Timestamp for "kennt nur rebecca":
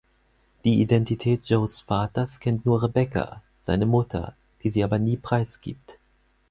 2.39-3.43